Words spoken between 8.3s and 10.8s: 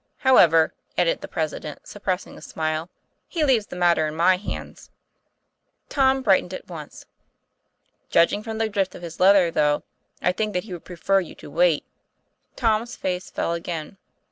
from the drift of his letter, though, I think that he